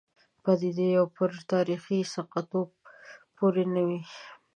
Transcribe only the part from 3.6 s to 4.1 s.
نه وي.